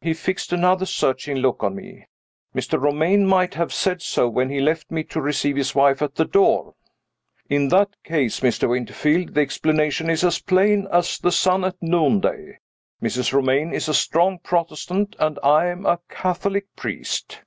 [0.00, 2.08] He fixed another searching look on me.
[2.56, 2.76] "Mr.
[2.82, 6.24] Romayne might have said so when he left me to receive his wife at the
[6.24, 6.74] door."
[7.48, 8.68] "In that case, Mr.
[8.68, 12.58] Winterfield, the explanation is as plain as the sun at noonday.
[13.00, 13.32] Mrs.
[13.32, 17.42] Romayne is a strong Protestant, and I am a Catholic priest."